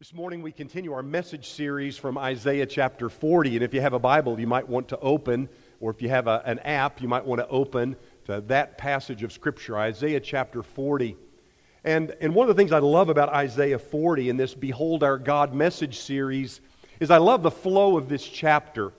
This 0.00 0.14
morning 0.14 0.42
we 0.42 0.52
continue 0.52 0.92
our 0.92 1.02
message 1.02 1.48
series 1.48 1.96
from 1.96 2.16
Isaiah 2.16 2.66
chapter 2.66 3.08
40. 3.08 3.56
And 3.56 3.64
if 3.64 3.74
you 3.74 3.80
have 3.80 3.94
a 3.94 3.98
Bible, 3.98 4.38
you 4.38 4.46
might 4.46 4.68
want 4.68 4.86
to 4.90 4.98
open, 5.00 5.48
or 5.80 5.90
if 5.90 6.00
you 6.00 6.08
have 6.08 6.28
a, 6.28 6.40
an 6.46 6.60
app, 6.60 7.02
you 7.02 7.08
might 7.08 7.26
want 7.26 7.40
to 7.40 7.48
open 7.48 7.96
to 8.26 8.40
that 8.42 8.78
passage 8.78 9.24
of 9.24 9.32
Scripture, 9.32 9.76
Isaiah 9.76 10.20
chapter 10.20 10.62
40. 10.62 11.16
And, 11.82 12.14
and 12.20 12.32
one 12.32 12.48
of 12.48 12.54
the 12.54 12.60
things 12.60 12.70
I 12.70 12.78
love 12.78 13.08
about 13.08 13.30
Isaiah 13.30 13.80
40 13.80 14.28
in 14.28 14.36
this 14.36 14.54
Behold 14.54 15.02
Our 15.02 15.18
God 15.18 15.52
message 15.52 15.98
series 15.98 16.60
is 17.00 17.10
I 17.10 17.18
love 17.18 17.42
the 17.42 17.50
flow 17.50 17.96
of 17.96 18.08
this 18.08 18.24
chapter. 18.24 18.92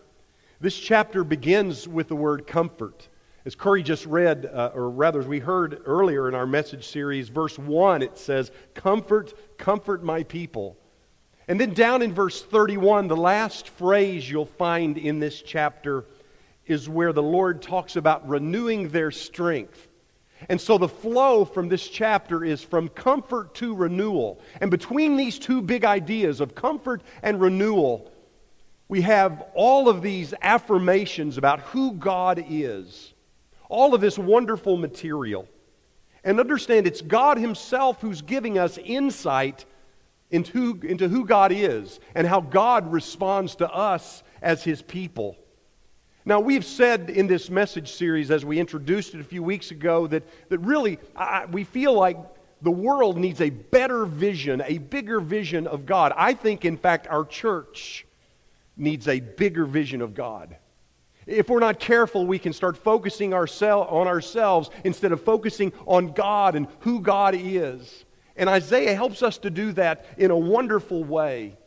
This 0.59 0.77
chapter 0.77 1.23
begins 1.23 1.87
with 1.87 2.09
the 2.09 2.17
word 2.17 2.45
comfort. 2.45 3.07
As 3.45 3.55
Curry 3.55 3.83
just 3.83 4.05
read, 4.05 4.47
uh, 4.47 4.71
or 4.75 4.89
rather, 4.89 5.21
as 5.21 5.27
we 5.27 5.39
heard 5.39 5.81
earlier 5.85 6.27
in 6.27 6.35
our 6.35 6.45
message 6.45 6.85
series, 6.85 7.29
verse 7.29 7.57
1, 7.57 8.01
it 8.01 8.17
says, 8.17 8.51
Comfort, 8.73 9.33
comfort 9.57 10.03
my 10.03 10.23
people. 10.23 10.75
And 11.49 11.59
then 11.59 11.73
down 11.73 12.03
in 12.03 12.13
verse 12.13 12.43
31, 12.43 13.07
the 13.07 13.17
last 13.17 13.69
phrase 13.69 14.29
you'll 14.29 14.45
find 14.45 14.99
in 14.99 15.19
this 15.19 15.41
chapter 15.41 16.05
is 16.67 16.87
where 16.87 17.11
the 17.11 17.23
Lord 17.23 17.63
talks 17.63 17.95
about 17.95 18.29
renewing 18.29 18.89
their 18.89 19.09
strength. 19.09 19.87
And 20.47 20.61
so 20.61 20.77
the 20.77 20.87
flow 20.87 21.45
from 21.45 21.67
this 21.67 21.87
chapter 21.87 22.45
is 22.45 22.61
from 22.61 22.87
comfort 22.87 23.55
to 23.55 23.73
renewal. 23.73 24.39
And 24.61 24.69
between 24.69 25.17
these 25.17 25.39
two 25.39 25.63
big 25.63 25.85
ideas 25.85 26.39
of 26.39 26.53
comfort 26.53 27.01
and 27.23 27.41
renewal, 27.41 28.11
we 28.87 29.01
have 29.01 29.43
all 29.55 29.89
of 29.89 30.03
these 30.03 30.35
affirmations 30.43 31.39
about 31.39 31.61
who 31.61 31.93
God 31.93 32.45
is, 32.47 33.11
all 33.69 33.95
of 33.95 34.01
this 34.01 34.19
wonderful 34.19 34.77
material. 34.77 35.47
And 36.23 36.39
understand 36.39 36.85
it's 36.85 37.01
God 37.01 37.39
Himself 37.39 38.01
who's 38.01 38.21
giving 38.21 38.59
us 38.59 38.77
insight 38.77 39.65
into, 40.31 40.79
into 40.83 41.07
who 41.07 41.25
God 41.25 41.51
is 41.51 41.99
and 42.15 42.27
how 42.27 42.41
God 42.41 42.91
responds 42.91 43.55
to 43.55 43.69
us 43.69 44.23
as 44.41 44.63
His 44.63 44.81
people. 44.81 45.37
Now, 46.25 46.39
we've 46.39 46.65
said 46.65 47.09
in 47.09 47.27
this 47.27 47.49
message 47.49 47.91
series, 47.91 48.29
as 48.29 48.45
we 48.45 48.59
introduced 48.59 49.15
it 49.15 49.21
a 49.21 49.23
few 49.23 49.41
weeks 49.41 49.71
ago, 49.71 50.05
that, 50.07 50.23
that 50.49 50.59
really 50.59 50.99
I, 51.15 51.45
we 51.45 51.63
feel 51.63 51.93
like 51.93 52.17
the 52.61 52.71
world 52.71 53.17
needs 53.17 53.41
a 53.41 53.49
better 53.49 54.05
vision, 54.05 54.61
a 54.65 54.77
bigger 54.77 55.19
vision 55.19 55.65
of 55.65 55.85
God. 55.85 56.13
I 56.15 56.33
think, 56.33 56.65
in 56.65 56.77
fact, 56.77 57.07
our 57.07 57.25
church 57.25 58.05
needs 58.75 59.07
a 59.07 59.19
bigger 59.19 59.65
vision 59.65 60.01
of 60.01 60.13
God. 60.13 60.55
If 61.25 61.49
we're 61.49 61.59
not 61.59 61.79
careful, 61.79 62.25
we 62.25 62.39
can 62.39 62.53
start 62.53 62.75
focusing 62.75 63.31
oursel- 63.31 63.91
on 63.91 64.07
ourselves 64.07 64.69
instead 64.83 65.11
of 65.11 65.23
focusing 65.23 65.71
on 65.85 66.11
God 66.11 66.55
and 66.55 66.67
who 66.79 67.01
God 67.01 67.35
is. 67.37 68.05
And 68.39 68.49
Isaiah 68.49 68.95
helps 68.95 69.21
us 69.21 69.37
to 69.39 69.49
do 69.49 69.73
that 69.73 70.05
in 70.17 70.31
a 70.31 70.37
wonderful 70.37 71.03
way. 71.03 71.57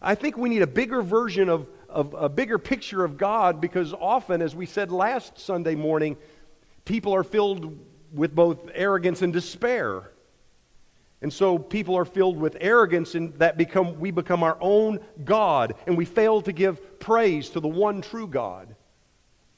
I 0.00 0.14
think 0.14 0.38
we 0.38 0.48
need 0.48 0.62
a 0.62 0.66
bigger 0.68 1.02
version 1.02 1.48
of, 1.48 1.66
of 1.88 2.14
a 2.16 2.28
bigger 2.28 2.60
picture 2.60 3.04
of 3.04 3.18
God 3.18 3.60
because 3.60 3.92
often, 3.92 4.40
as 4.40 4.54
we 4.54 4.66
said 4.66 4.92
last 4.92 5.40
Sunday 5.40 5.74
morning, 5.74 6.16
people 6.84 7.12
are 7.12 7.24
filled 7.24 7.76
with 8.12 8.36
both 8.36 8.70
arrogance 8.72 9.20
and 9.22 9.32
despair. 9.32 10.12
And 11.22 11.32
so 11.32 11.58
people 11.58 11.98
are 11.98 12.04
filled 12.04 12.38
with 12.38 12.56
arrogance 12.60 13.16
and 13.16 13.34
that 13.40 13.58
become 13.58 13.98
we 13.98 14.12
become 14.12 14.44
our 14.44 14.58
own 14.60 15.00
God 15.24 15.74
and 15.88 15.98
we 15.98 16.04
fail 16.04 16.40
to 16.42 16.52
give 16.52 17.00
praise 17.00 17.50
to 17.50 17.58
the 17.60 17.68
one 17.68 18.00
true 18.00 18.28
God. 18.28 18.76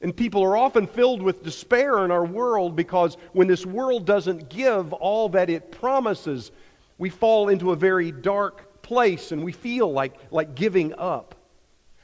And 0.03 0.15
people 0.15 0.43
are 0.43 0.57
often 0.57 0.85
filled 0.85 1.21
with 1.21 1.43
despair 1.43 2.03
in 2.03 2.11
our 2.11 2.25
world 2.25 2.75
because 2.75 3.15
when 3.31 3.47
this 3.47 3.65
world 3.65 4.05
doesn't 4.05 4.49
give 4.49 4.91
all 4.91 5.29
that 5.29 5.49
it 5.49 5.71
promises, 5.71 6.51
we 6.97 7.09
fall 7.09 7.47
into 7.47 7.71
a 7.71 7.77
very 7.77 8.11
dark 8.11 8.81
place 8.81 9.31
and 9.31 9.45
we 9.45 9.53
feel 9.53 9.91
like, 9.91 10.13
like 10.29 10.55
giving 10.55 10.93
up. 10.97 11.35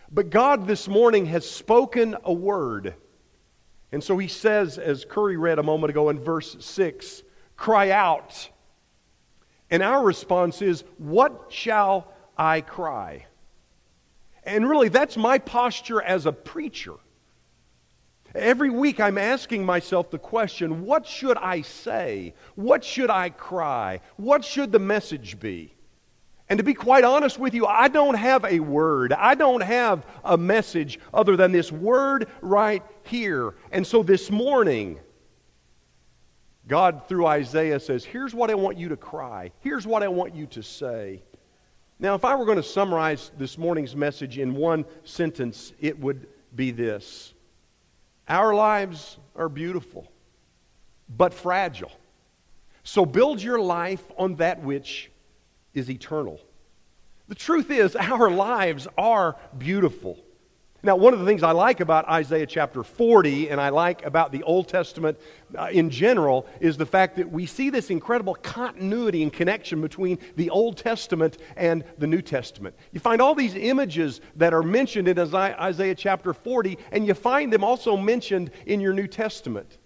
But 0.10 0.30
God 0.30 0.66
this 0.66 0.88
morning 0.88 1.26
has 1.26 1.48
spoken 1.48 2.16
a 2.24 2.32
word. 2.32 2.96
And 3.92 4.02
so 4.02 4.18
he 4.18 4.30
says, 4.30 4.78
as 4.78 5.04
Curry 5.04 5.36
read 5.36 5.60
a 5.60 5.64
moment 5.64 5.90
ago 5.90 6.08
in 6.08 6.20
verse 6.20 6.56
6, 6.58 7.24
cry 7.58 7.92
out. 7.92 8.50
And 9.70 9.84
our 9.84 10.02
response 10.02 10.62
is, 10.62 10.86
What 11.00 11.48
shall 11.50 12.14
I 12.38 12.62
cry? 12.62 13.26
And 14.46 14.70
really, 14.70 14.88
that's 14.88 15.18
my 15.18 15.38
posture 15.38 16.02
as 16.02 16.26
a 16.26 16.32
preacher. 16.32 16.94
Every 18.36 18.70
week 18.70 19.00
I'm 19.00 19.18
asking 19.18 19.66
myself 19.66 20.12
the 20.12 20.20
question 20.20 20.86
what 20.86 21.06
should 21.06 21.38
I 21.38 21.62
say? 21.62 22.34
What 22.56 22.84
should 22.84 23.10
I 23.10 23.30
cry? 23.30 24.02
What 24.18 24.46
should 24.46 24.72
the 24.72 24.80
message 24.80 25.40
be? 25.40 25.74
And 26.48 26.58
to 26.58 26.64
be 26.64 26.74
quite 26.74 27.04
honest 27.04 27.38
with 27.38 27.54
you, 27.54 27.68
I 27.68 27.88
don't 27.90 28.16
have 28.16 28.44
a 28.44 28.60
word. 28.60 29.14
I 29.14 29.36
don't 29.36 29.62
have 29.62 30.06
a 30.24 30.36
message 30.36 31.00
other 31.14 31.36
than 31.36 31.52
this 31.52 31.72
word 31.72 32.28
right 32.42 32.84
here. 33.04 33.54
And 33.72 33.86
so 33.86 34.02
this 34.02 34.32
morning, 34.32 35.00
God, 36.68 37.08
through 37.08 37.28
Isaiah, 37.28 37.80
says, 37.80 38.04
Here's 38.04 38.34
what 38.34 38.50
I 38.50 38.56
want 38.56 38.78
you 38.78 38.90
to 38.90 38.98
cry. 38.98 39.52
Here's 39.60 39.86
what 39.86 40.02
I 40.02 40.08
want 40.08 40.34
you 40.34 40.48
to 40.48 40.64
say. 40.64 41.22
Now, 42.00 42.16
if 42.16 42.26
I 42.26 42.34
were 42.36 42.46
going 42.46 42.58
to 42.58 42.64
summarize 42.64 43.32
this 43.38 43.58
morning's 43.58 43.96
message 43.96 44.40
in 44.40 44.56
one 44.56 44.86
sentence, 45.04 45.74
it 45.80 46.00
would 46.00 46.28
be 46.56 46.72
this 46.72 47.34
our 48.30 48.54
lives 48.54 49.18
are 49.36 49.50
beautiful, 49.50 50.12
but 51.10 51.34
fragile. 51.34 51.92
So 52.84 53.06
build 53.06 53.42
your 53.42 53.60
life 53.60 54.04
on 54.18 54.36
that 54.36 54.62
which 54.62 55.12
is 55.74 55.90
eternal. 55.90 56.40
The 57.28 57.36
truth 57.36 57.70
is, 57.72 57.96
our 57.96 58.30
lives 58.30 58.88
are 58.98 59.36
beautiful. 59.58 60.18
Now, 60.82 60.96
one 60.96 61.14
of 61.14 61.20
the 61.20 61.26
things 61.26 61.44
I 61.44 61.52
like 61.52 61.82
about 61.82 62.08
Isaiah 62.08 62.46
chapter 62.46 62.84
40 62.84 63.50
and 63.50 63.60
I 63.60 63.68
like 63.68 64.06
about 64.06 64.32
the 64.32 64.44
Old 64.44 64.70
Testament 64.70 65.20
uh, 65.58 65.68
in 65.72 65.90
general 65.90 66.48
is 66.62 66.78
the 66.78 66.86
fact 66.86 67.18
that 67.18 67.30
we 67.30 67.46
see 67.46 67.70
this 67.70 67.90
incredible 67.90 68.36
continuity 68.36 69.22
and 69.22 69.34
connection 69.34 69.82
between 69.82 70.20
the 70.38 70.50
Old 70.50 70.78
Testament 70.78 71.38
and 71.58 71.84
the 71.98 72.08
New 72.08 72.22
Testament. 72.22 72.78
You 72.94 73.02
find 73.02 73.22
all 73.22 73.36
these 73.36 73.56
images 73.56 74.22
that 74.38 74.54
are 74.54 74.64
mentioned 74.64 75.10
in 75.10 75.20
Isaiah 75.20 75.96
chapter 75.96 76.34
40, 76.34 76.78
and 76.94 77.06
you 77.06 77.14
find 77.14 77.52
them 77.52 77.64
also 77.64 77.98
mentioned 77.98 78.50
in 78.66 78.80
your 78.80 78.94
New 78.94 79.08
Testament. 79.08 79.80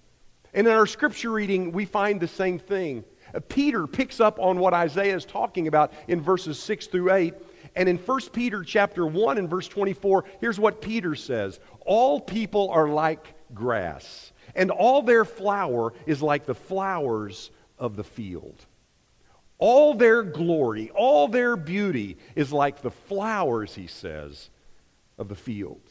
And 0.54 0.68
in 0.68 0.74
our 0.74 0.86
scripture 0.86 1.32
reading, 1.32 1.72
we 1.72 1.86
find 1.86 2.20
the 2.20 2.28
same 2.28 2.60
thing. 2.60 3.04
Uh, 3.34 3.40
Peter 3.50 3.88
picks 3.88 4.20
up 4.20 4.38
on 4.40 4.60
what 4.60 4.76
Isaiah 4.76 5.16
is 5.16 5.26
talking 5.26 5.68
about 5.68 5.92
in 6.08 6.22
verses 6.22 6.60
6 6.60 6.86
through 6.86 7.12
8 7.12 7.34
and 7.76 7.90
in 7.90 7.98
1 7.98 8.22
Peter 8.32 8.64
chapter 8.64 9.06
1 9.06 9.38
and 9.38 9.50
verse 9.50 9.68
24, 9.68 10.26
here's 10.40 10.60
what 10.60 10.82
Peter 10.82 11.16
says. 11.16 11.60
All 11.86 12.20
people 12.20 12.70
are 12.70 12.88
like 12.88 13.34
grass, 13.54 14.32
and 14.56 14.72
all 14.72 15.02
their 15.02 15.26
flower 15.26 15.94
is 16.06 16.22
like 16.22 16.46
the 16.46 16.56
flowers 16.56 17.52
of 17.80 17.96
the 17.96 18.04
field. 18.04 18.66
All 19.58 19.94
their 19.94 20.24
glory, 20.24 20.92
all 20.92 21.28
their 21.28 21.56
beauty 21.56 22.18
is 22.36 22.52
like 22.52 22.82
the 22.82 22.92
flowers, 22.92 23.74
he 23.74 23.88
says, 23.88 24.50
of 25.18 25.30
the 25.30 25.36
field. 25.36 25.82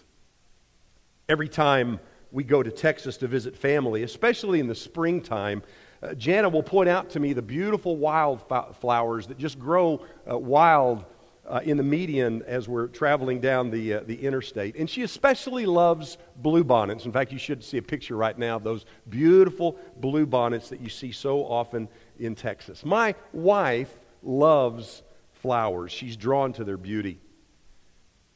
Every 1.29 1.49
time 1.49 1.99
we 2.31 2.45
go 2.45 2.63
to 2.63 2.71
Texas 2.71 3.17
to 3.19 3.29
visit 3.29 3.57
family, 3.57 4.03
especially 4.03 4.61
in 4.61 4.67
the 4.67 4.75
springtime, 4.75 5.63
uh, 6.03 6.15
Jana 6.15 6.49
will 6.49 6.63
point 6.63 6.89
out 6.89 7.11
to 7.11 7.21
me 7.21 7.33
the 7.33 7.43
beautiful 7.43 7.97
wildflowers 7.97 9.27
that 9.29 9.39
just 9.39 9.59
grow 9.59 10.05
uh, 10.31 10.37
wild 10.37 11.05
uh, 11.49 11.61
in 11.65 11.77
the 11.77 11.83
median 11.83 12.43
as 12.47 12.69
we're 12.69 12.87
traveling 12.87 13.41
down 13.41 13.71
the, 13.71 13.95
uh, 13.95 14.01
the 14.07 14.15
interstate. 14.15 14.77
And 14.77 14.89
she 14.89 15.03
especially 15.03 15.67
loves 15.67 16.19
bluebonnets. 16.41 17.05
In 17.05 17.13
fact, 17.13 17.33
you 17.33 17.39
should 17.39 17.65
see 17.65 17.79
a 17.79 17.83
picture 17.83 18.17
right 18.17 18.39
now 18.39 18.57
of 18.57 18.65
those 18.65 18.85
beautiful 19.09 19.77
bluebonnets 20.01 20.69
that 20.69 20.81
you 20.81 20.89
see 20.89 21.13
so 21.13 21.41
often 21.41 21.89
in 22.19 22.35
Texas. 22.35 22.85
My 22.85 23.15
wife 23.33 23.99
loves 24.23 25.03
flowers, 25.33 25.91
she's 25.91 26.17
drawn 26.17 26.53
to 26.53 26.65
their 26.65 26.77
beauty. 26.77 27.19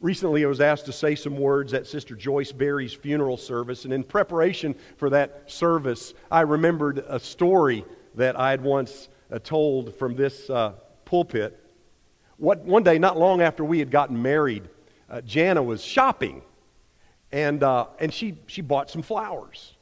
Recently, 0.00 0.44
I 0.44 0.48
was 0.48 0.60
asked 0.60 0.84
to 0.86 0.92
say 0.92 1.14
some 1.14 1.38
words 1.38 1.72
at 1.72 1.86
Sister 1.86 2.14
Joyce 2.14 2.52
Berry's 2.52 2.92
funeral 2.92 3.38
service, 3.38 3.84
and 3.84 3.94
in 3.94 4.04
preparation 4.04 4.74
for 4.98 5.08
that 5.10 5.50
service, 5.50 6.12
I 6.30 6.42
remembered 6.42 7.04
a 7.08 7.18
story 7.18 7.84
that 8.14 8.38
I 8.38 8.50
had 8.50 8.62
once 8.62 9.08
uh, 9.32 9.38
told 9.38 9.94
from 9.94 10.14
this 10.14 10.50
uh, 10.50 10.72
pulpit 11.06 11.65
what, 12.38 12.60
one 12.64 12.82
day, 12.82 12.98
not 12.98 13.18
long 13.18 13.40
after 13.40 13.64
we 13.64 13.78
had 13.78 13.90
gotten 13.90 14.20
married, 14.20 14.68
uh, 15.08 15.20
Jana 15.22 15.62
was 15.62 15.82
shopping, 15.82 16.42
and, 17.32 17.62
uh, 17.62 17.86
and 17.98 18.12
she, 18.12 18.38
she 18.46 18.60
bought 18.60 18.90
some 18.90 19.02
flowers. 19.02 19.72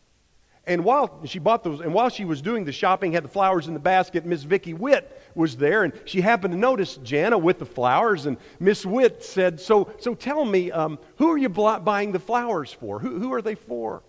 And 0.67 0.85
while 0.85 1.21
she 1.27 1.39
bought 1.39 1.63
those, 1.63 1.81
and 1.81 1.93
while 1.93 2.09
she 2.09 2.25
was 2.25 2.41
doing 2.41 2.65
the 2.65 2.73
shopping, 2.73 3.13
had 3.13 3.25
the 3.25 3.29
flowers 3.29 3.69
in 3.69 3.75
the 3.75 3.81
basket, 3.81 4.25
Miss 4.25 4.45
Vicky 4.45 4.73
Witt 4.73 5.21
was 5.35 5.57
there, 5.57 5.85
and 5.85 5.93
she 6.07 6.23
happened 6.23 6.53
to 6.55 6.59
notice 6.59 6.97
Jana 6.99 7.37
with 7.37 7.59
the 7.59 7.67
flowers, 7.67 8.25
and 8.25 8.39
Miss 8.61 8.87
Witt 8.87 9.23
said, 9.23 9.61
"So, 9.61 9.93
so 9.99 10.15
tell 10.15 10.43
me, 10.45 10.73
um, 10.73 10.99
who 11.17 11.31
are 11.31 11.37
you 11.37 11.51
buying 11.51 12.13
the 12.13 12.19
flowers 12.19 12.73
for? 12.73 12.99
Who, 12.99 13.19
who 13.19 13.35
are 13.35 13.43
they 13.43 13.57
for?" 13.57 14.03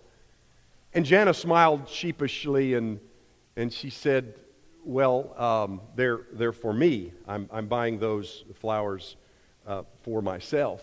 And 0.94 1.04
Jana 1.04 1.34
smiled 1.34 1.90
sheepishly, 1.90 2.72
and 2.72 3.00
and 3.56 3.72
she 3.72 3.90
said, 3.90 4.34
well, 4.86 5.34
um, 5.36 5.80
they're, 5.96 6.20
they're 6.32 6.52
for 6.52 6.72
me. 6.72 7.12
I'm, 7.26 7.48
I'm 7.52 7.66
buying 7.66 7.98
those 7.98 8.44
flowers 8.60 9.16
uh, 9.66 9.82
for 10.02 10.22
myself. 10.22 10.82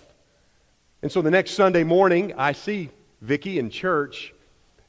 And 1.02 1.12
so 1.12 1.22
the 1.22 1.32
next 1.32 1.52
Sunday 1.52 1.84
morning, 1.84 2.34
I 2.38 2.52
see 2.52 2.90
Vicki 3.22 3.60
in 3.60 3.70
church, 3.70 4.34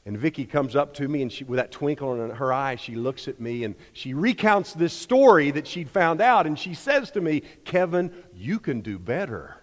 and 0.05 0.17
Vicki 0.17 0.45
comes 0.45 0.75
up 0.75 0.93
to 0.95 1.07
me, 1.07 1.21
and 1.21 1.31
she, 1.31 1.45
with 1.45 1.57
that 1.57 1.71
twinkle 1.71 2.21
in 2.21 2.29
her 2.29 2.51
eye, 2.51 2.75
she 2.75 2.95
looks 2.95 3.29
at 3.29 3.39
me 3.39 3.63
and 3.63 3.73
she 3.93 4.13
recounts 4.13 4.73
this 4.73 4.93
story 4.93 5.49
that 5.51 5.65
she'd 5.65 5.89
found 5.89 6.19
out, 6.19 6.45
and 6.45 6.59
she 6.59 6.73
says 6.73 7.09
to 7.11 7.21
me, 7.21 7.41
Kevin, 7.63 8.11
you 8.33 8.59
can 8.59 8.81
do 8.81 8.99
better. 8.99 9.55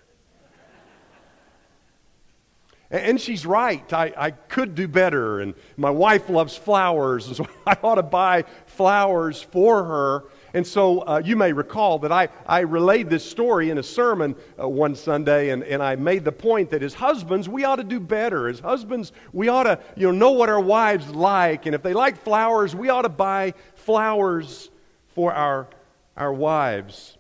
And 2.92 3.18
she's 3.18 3.46
right. 3.46 3.90
I, 3.90 4.12
I 4.18 4.30
could 4.32 4.74
do 4.74 4.86
better. 4.86 5.40
And 5.40 5.54
my 5.78 5.88
wife 5.88 6.28
loves 6.28 6.54
flowers, 6.54 7.26
and 7.26 7.36
so 7.36 7.48
I 7.66 7.78
ought 7.82 7.94
to 7.94 8.02
buy 8.02 8.44
flowers 8.66 9.40
for 9.40 9.82
her. 9.82 10.24
And 10.52 10.66
so 10.66 11.00
uh, 11.00 11.22
you 11.24 11.34
may 11.34 11.54
recall 11.54 12.00
that 12.00 12.12
I, 12.12 12.28
I 12.46 12.60
relayed 12.60 13.08
this 13.08 13.24
story 13.24 13.70
in 13.70 13.78
a 13.78 13.82
sermon 13.82 14.36
uh, 14.60 14.68
one 14.68 14.94
Sunday, 14.94 15.48
and, 15.48 15.62
and 15.64 15.82
I 15.82 15.96
made 15.96 16.26
the 16.26 16.32
point 16.32 16.68
that 16.70 16.82
as 16.82 16.92
husbands, 16.92 17.48
we 17.48 17.64
ought 17.64 17.76
to 17.76 17.84
do 17.84 17.98
better. 17.98 18.46
As 18.46 18.60
husbands, 18.60 19.12
we 19.32 19.48
ought 19.48 19.62
to 19.62 19.78
you 19.96 20.12
know, 20.12 20.18
know 20.18 20.32
what 20.32 20.50
our 20.50 20.60
wives 20.60 21.08
like. 21.08 21.64
And 21.64 21.74
if 21.74 21.82
they 21.82 21.94
like 21.94 22.22
flowers, 22.22 22.76
we 22.76 22.90
ought 22.90 23.02
to 23.02 23.08
buy 23.08 23.54
flowers 23.74 24.68
for 25.14 25.32
our, 25.32 25.66
our 26.14 26.32
wives. 26.34 27.16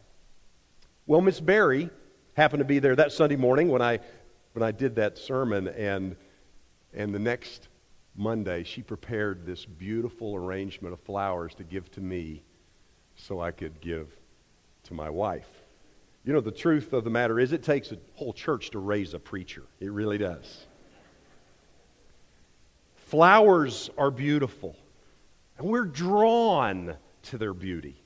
Well, 1.06 1.22
Miss 1.22 1.40
Barry 1.40 1.88
happened 2.34 2.60
to 2.60 2.66
be 2.66 2.78
there 2.78 2.96
that 2.96 3.12
Sunday 3.12 3.36
morning 3.36 3.68
when 3.68 3.80
I 3.80 4.00
when 4.52 4.62
I 4.62 4.70
did 4.70 4.96
that 4.96 5.18
sermon, 5.18 5.68
and, 5.68 6.16
and 6.92 7.14
the 7.14 7.18
next 7.18 7.68
Monday, 8.14 8.64
she 8.64 8.82
prepared 8.82 9.46
this 9.46 9.64
beautiful 9.64 10.36
arrangement 10.36 10.92
of 10.92 11.00
flowers 11.00 11.54
to 11.54 11.64
give 11.64 11.90
to 11.92 12.00
me 12.00 12.42
so 13.16 13.40
I 13.40 13.50
could 13.50 13.80
give 13.80 14.08
to 14.84 14.94
my 14.94 15.08
wife. 15.08 15.48
You 16.24 16.32
know, 16.32 16.40
the 16.40 16.52
truth 16.52 16.92
of 16.92 17.04
the 17.04 17.10
matter 17.10 17.40
is, 17.40 17.52
it 17.52 17.62
takes 17.62 17.92
a 17.92 17.98
whole 18.14 18.32
church 18.32 18.70
to 18.70 18.78
raise 18.78 19.14
a 19.14 19.18
preacher. 19.18 19.62
It 19.80 19.90
really 19.90 20.18
does. 20.18 20.66
Flowers 22.94 23.90
are 23.98 24.10
beautiful, 24.10 24.76
and 25.58 25.66
we're 25.66 25.84
drawn 25.84 26.96
to 27.24 27.38
their 27.38 27.54
beauty. 27.54 28.01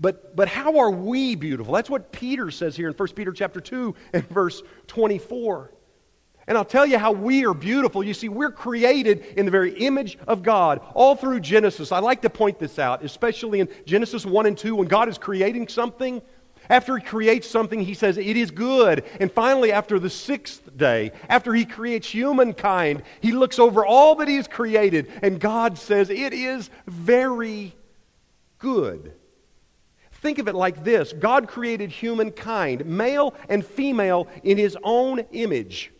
But, 0.00 0.34
but 0.34 0.48
how 0.48 0.78
are 0.78 0.90
we 0.90 1.34
beautiful? 1.34 1.74
That's 1.74 1.90
what 1.90 2.10
Peter 2.10 2.50
says 2.50 2.74
here 2.74 2.88
in 2.88 2.94
1 2.94 3.08
Peter 3.08 3.32
chapter 3.32 3.60
2 3.60 3.94
and 4.14 4.26
verse 4.30 4.62
24. 4.86 5.72
And 6.46 6.56
I'll 6.56 6.64
tell 6.64 6.86
you 6.86 6.98
how 6.98 7.12
we 7.12 7.44
are 7.44 7.52
beautiful. 7.54 8.02
You 8.02 8.14
see, 8.14 8.30
we're 8.30 8.50
created 8.50 9.24
in 9.36 9.44
the 9.44 9.52
very 9.52 9.72
image 9.74 10.18
of 10.26 10.42
God 10.42 10.80
all 10.94 11.14
through 11.14 11.40
Genesis. 11.40 11.92
I 11.92 12.00
like 12.00 12.22
to 12.22 12.30
point 12.30 12.58
this 12.58 12.78
out, 12.78 13.04
especially 13.04 13.60
in 13.60 13.68
Genesis 13.84 14.24
1 14.24 14.46
and 14.46 14.56
2, 14.56 14.74
when 14.74 14.88
God 14.88 15.08
is 15.08 15.18
creating 15.18 15.68
something. 15.68 16.22
After 16.68 16.96
he 16.96 17.04
creates 17.04 17.48
something, 17.48 17.80
he 17.80 17.94
says, 17.94 18.16
It 18.16 18.36
is 18.36 18.50
good. 18.50 19.04
And 19.18 19.30
finally, 19.30 19.72
after 19.72 19.98
the 19.98 20.10
sixth 20.10 20.76
day, 20.76 21.12
after 21.28 21.52
he 21.52 21.64
creates 21.64 22.08
humankind, 22.08 23.02
he 23.20 23.32
looks 23.32 23.58
over 23.58 23.84
all 23.84 24.14
that 24.16 24.28
he 24.28 24.36
has 24.36 24.46
created, 24.46 25.10
and 25.22 25.40
God 25.40 25.78
says, 25.78 26.10
It 26.10 26.32
is 26.32 26.70
very 26.86 27.74
good. 28.58 29.14
Think 30.20 30.38
of 30.38 30.48
it 30.48 30.54
like 30.54 30.84
this 30.84 31.12
God 31.12 31.48
created 31.48 31.90
humankind, 31.90 32.84
male 32.84 33.34
and 33.48 33.64
female, 33.64 34.28
in 34.42 34.58
his 34.58 34.76
own 34.82 35.20
image. 35.32 35.92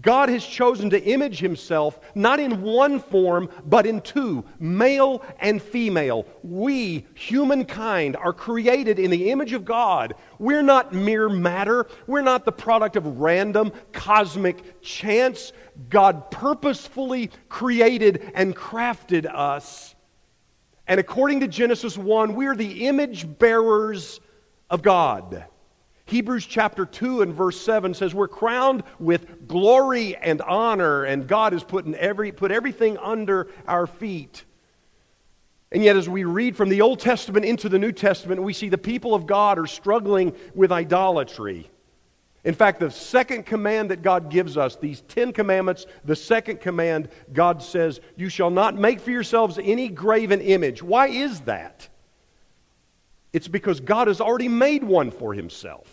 God 0.00 0.28
has 0.28 0.44
chosen 0.44 0.90
to 0.90 1.00
image 1.00 1.38
himself 1.38 2.00
not 2.16 2.40
in 2.40 2.62
one 2.62 2.98
form, 2.98 3.48
but 3.64 3.86
in 3.86 4.00
two 4.00 4.44
male 4.58 5.22
and 5.38 5.62
female. 5.62 6.26
We, 6.42 7.06
humankind, 7.14 8.16
are 8.16 8.32
created 8.32 8.98
in 8.98 9.12
the 9.12 9.30
image 9.30 9.52
of 9.52 9.64
God. 9.64 10.14
We're 10.40 10.62
not 10.62 10.92
mere 10.92 11.28
matter, 11.28 11.86
we're 12.08 12.22
not 12.22 12.44
the 12.44 12.52
product 12.52 12.96
of 12.96 13.20
random 13.20 13.72
cosmic 13.92 14.80
chance. 14.80 15.52
God 15.90 16.30
purposefully 16.30 17.30
created 17.48 18.32
and 18.34 18.56
crafted 18.56 19.32
us 19.32 19.93
and 20.86 21.00
according 21.00 21.40
to 21.40 21.48
Genesis 21.48 21.96
1, 21.96 22.34
we 22.34 22.46
are 22.46 22.56
the 22.56 22.86
image 22.86 23.38
bearers 23.38 24.20
of 24.68 24.82
God. 24.82 25.46
Hebrews 26.06 26.44
chapter 26.44 26.84
2 26.84 27.22
and 27.22 27.32
verse 27.32 27.58
7 27.60 27.94
says 27.94 28.14
we're 28.14 28.28
crowned 28.28 28.82
with 28.98 29.48
glory 29.48 30.16
and 30.16 30.42
honor, 30.42 31.04
and 31.04 31.26
God 31.26 31.54
has 31.54 31.64
put, 31.64 31.86
every, 31.94 32.30
put 32.30 32.50
everything 32.50 32.98
under 32.98 33.48
our 33.66 33.86
feet. 33.86 34.44
And 35.72 35.82
yet, 35.82 35.96
as 35.96 36.08
we 36.08 36.24
read 36.24 36.56
from 36.56 36.68
the 36.68 36.82
Old 36.82 37.00
Testament 37.00 37.46
into 37.46 37.68
the 37.68 37.78
New 37.78 37.90
Testament, 37.90 38.42
we 38.42 38.52
see 38.52 38.68
the 38.68 38.78
people 38.78 39.14
of 39.14 39.26
God 39.26 39.58
are 39.58 39.66
struggling 39.66 40.34
with 40.54 40.70
idolatry. 40.70 41.68
In 42.44 42.54
fact, 42.54 42.78
the 42.78 42.90
second 42.90 43.46
command 43.46 43.90
that 43.90 44.02
God 44.02 44.30
gives 44.30 44.58
us, 44.58 44.76
these 44.76 45.00
Ten 45.02 45.32
Commandments, 45.32 45.86
the 46.04 46.14
second 46.14 46.60
command, 46.60 47.08
God 47.32 47.62
says, 47.62 48.00
You 48.16 48.28
shall 48.28 48.50
not 48.50 48.74
make 48.74 49.00
for 49.00 49.10
yourselves 49.10 49.58
any 49.62 49.88
graven 49.88 50.42
image. 50.42 50.82
Why 50.82 51.08
is 51.08 51.40
that? 51.42 51.88
It's 53.32 53.48
because 53.48 53.80
God 53.80 54.08
has 54.08 54.20
already 54.20 54.48
made 54.48 54.84
one 54.84 55.10
for 55.10 55.32
himself. 55.32 55.90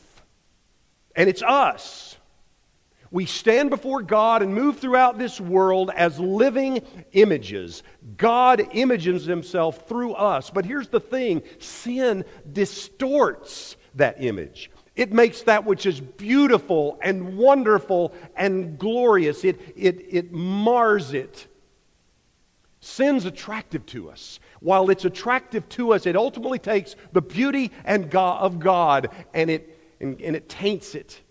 And 1.15 1.30
it's 1.30 1.42
us. 1.42 2.18
We 3.12 3.25
stand 3.25 3.69
before 3.69 4.01
God 4.01 4.42
and 4.42 4.54
move 4.54 4.80
throughout 4.80 5.18
this 5.18 5.39
world 5.39 5.92
as 5.95 6.18
living 6.19 6.81
images. 7.12 7.83
God 8.15 8.65
images 8.71 9.25
himself 9.25 9.88
through 9.88 10.13
us. 10.13 10.50
But 10.50 10.65
here's 10.65 10.88
the 10.88 11.01
thing 11.01 11.44
sin 11.59 12.24
distorts 12.51 13.75
that 13.95 14.24
image. 14.24 14.70
It 14.96 15.14
makes 15.14 15.44
that 15.44 15.66
which 15.66 15.86
is 15.86 16.00
beautiful 16.00 17.00
and 17.02 17.38
wonderful 17.38 18.14
and 18.36 18.78
glorious, 18.78 19.46
it, 19.46 19.60
it, 19.76 20.06
it 20.10 20.32
mars 20.32 21.14
it. 21.14 21.48
Sin's 22.82 23.26
attractive 23.26 23.86
to 23.88 24.10
us. 24.10 24.40
While 24.60 24.90
it's 24.90 25.06
attractive 25.06 25.70
to 25.70 25.94
us, 25.94 26.06
it 26.06 26.16
ultimately 26.16 26.60
takes 26.60 26.96
the 27.14 27.22
beauty 27.22 27.72
and 27.86 28.10
God, 28.10 28.42
of 28.42 28.60
God 28.60 29.10
and 29.34 29.50
it, 29.50 29.80
and, 30.00 30.20
and 30.20 30.36
it 30.36 30.50
taints 30.50 30.96
it. 30.96 31.22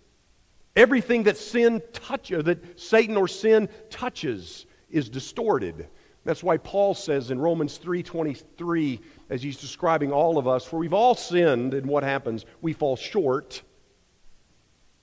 Everything 0.76 1.24
that 1.24 1.36
sin 1.36 1.82
touches, 1.92 2.44
that 2.44 2.80
Satan 2.80 3.16
or 3.16 3.26
sin 3.26 3.68
touches, 3.90 4.66
is 4.88 5.08
distorted. 5.08 5.88
That's 6.24 6.42
why 6.42 6.58
Paul 6.58 6.94
says 6.94 7.30
in 7.30 7.40
Romans 7.40 7.78
3:23 7.78 9.00
as 9.30 9.42
he's 9.42 9.56
describing 9.56 10.12
all 10.12 10.36
of 10.36 10.46
us, 10.46 10.64
for 10.64 10.78
we've 10.78 10.92
all 10.92 11.14
sinned 11.14 11.72
and 11.72 11.86
what 11.86 12.02
happens? 12.02 12.44
We 12.60 12.74
fall 12.74 12.96
short 12.96 13.62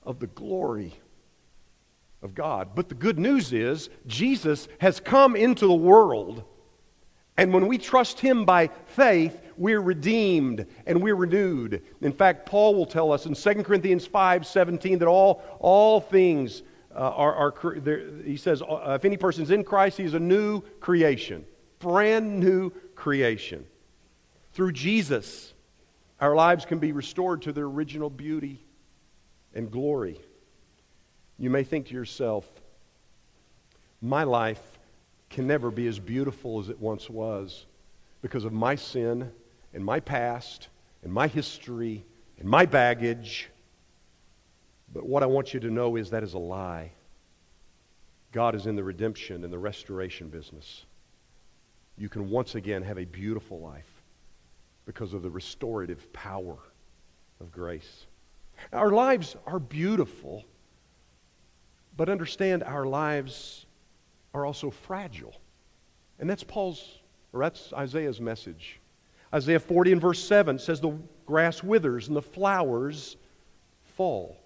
of 0.04 0.20
the 0.20 0.28
glory 0.28 0.94
of 2.22 2.36
God. 2.36 2.70
But 2.75 2.90
the 2.90 2.96
good 2.96 3.18
news 3.18 3.51
is 3.54 3.90
Jesus 4.06 4.68
has 4.80 5.00
come 5.00 5.36
into 5.36 5.66
the 5.66 5.74
world 5.74 6.44
and 7.38 7.54
when 7.54 7.68
we 7.68 7.78
trust 7.78 8.20
him 8.20 8.46
by 8.46 8.72
faith, 8.88 9.40
we're 9.58 9.80
redeemed 9.80 10.66
and 10.88 11.01
we're 11.01 11.16
renewed. 11.16 11.84
In 12.01 12.12
fact, 12.12 12.48
Paul 12.48 12.74
will 12.74 12.88
tell 12.88 13.12
us 13.12 13.28
in 13.28 13.36
2 13.36 13.63
Corinthians 13.63 14.08
5 14.08 14.46
17 14.46 15.00
that 15.00 15.08
all, 15.08 15.44
all 15.60 16.01
things 16.01 16.63
uh, 16.96 17.00
are, 17.00 17.36
are 17.36 18.22
he 18.25 18.38
says, 18.38 18.63
uh, 18.63 18.94
if 18.96 19.06
any 19.06 19.18
person's 19.18 19.51
in 19.51 19.63
Christ, 19.63 19.98
he 19.98 20.04
is 20.04 20.16
a 20.16 20.20
new 20.20 20.62
creation, 20.80 21.46
brand 21.78 22.40
new 22.40 22.72
creation. 22.96 23.66
Through 24.58 24.72
Jesus, 24.72 25.54
our 26.20 26.34
lives 26.34 26.66
can 26.66 26.80
be 26.80 26.92
restored 26.92 27.44
to 27.44 27.54
their 27.54 27.66
original 27.66 28.10
beauty 28.10 28.66
and 29.54 29.70
glory. 29.70 30.20
You 31.38 31.52
may 31.52 31.64
think 31.64 31.86
to 31.90 31.94
yourself, 31.94 32.50
my 34.02 34.24
life 34.24 34.80
can 35.30 35.46
never 35.46 35.70
be 35.70 35.86
as 35.86 36.00
beautiful 36.00 36.60
as 36.60 36.70
it 36.70 36.80
once 36.80 37.08
was 37.08 37.68
because 38.24 38.46
of 38.46 38.52
my 38.52 38.74
sin 38.74 39.32
and 39.76 39.86
my 39.86 40.00
past 40.00 40.70
and 41.04 41.14
my 41.14 41.28
history 41.28 42.04
and 42.40 42.50
my 42.50 42.66
baggage. 42.66 43.52
But 44.92 45.06
what 45.06 45.22
I 45.22 45.28
want 45.28 45.54
you 45.54 45.60
to 45.60 45.70
know 45.70 45.98
is 45.98 46.10
that 46.10 46.24
is 46.24 46.34
a 46.34 46.40
lie. 46.40 46.94
God 48.32 48.56
is 48.56 48.66
in 48.66 48.76
the 48.76 48.84
redemption 48.84 49.44
and 49.44 49.54
the 49.54 49.60
restoration 49.60 50.30
business. 50.30 50.84
You 51.96 52.10
can 52.10 52.32
once 52.32 52.56
again 52.56 52.82
have 52.82 52.98
a 52.98 53.06
beautiful 53.06 53.60
life 53.60 53.97
because 54.88 55.13
of 55.13 55.22
the 55.22 55.29
restorative 55.29 56.12
power 56.13 56.58
of 57.41 57.51
grace. 57.51 58.08
Our 58.74 58.89
lives 58.89 59.36
are 59.46 59.60
beautiful, 59.60 60.46
but 61.96 62.10
understand 62.10 62.63
our 62.63 62.86
lives 62.86 63.65
are 64.34 64.46
also 64.46 64.72
fragile. 64.72 65.36
And 66.20 66.27
that's 66.27 66.44
Paul's, 66.44 67.00
or 67.34 67.41
that's 67.41 67.74
Isaiah's 67.74 68.22
message. 68.22 68.79
Isaiah 69.34 69.60
40 69.60 69.91
and 69.91 70.01
verse 70.01 70.24
7 70.24 70.58
says, 70.58 70.79
The 70.79 70.98
grass 71.25 71.62
withers 71.62 72.08
and 72.08 72.15
the 72.15 72.22
flowers 72.22 73.17
fall. 73.98 74.38